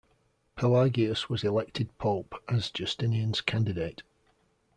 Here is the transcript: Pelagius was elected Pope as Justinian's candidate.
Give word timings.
Pelagius 0.55 1.29
was 1.29 1.43
elected 1.43 1.95
Pope 1.99 2.33
as 2.49 2.71
Justinian's 2.71 3.39
candidate. 3.39 4.01